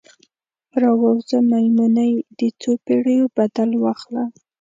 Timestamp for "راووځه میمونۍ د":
0.81-2.41